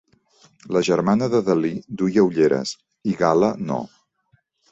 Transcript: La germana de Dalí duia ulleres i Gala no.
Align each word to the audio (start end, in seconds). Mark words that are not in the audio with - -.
La 0.75 0.81
germana 0.87 1.27
de 1.33 1.41
Dalí 1.49 1.69
duia 2.01 2.25
ulleres 2.29 2.73
i 3.13 3.15
Gala 3.23 3.53
no. 3.71 3.77